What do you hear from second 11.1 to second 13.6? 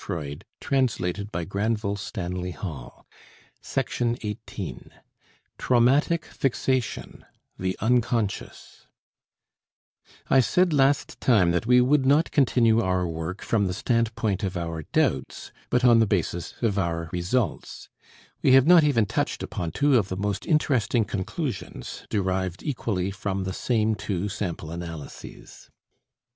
time that we would not continue our work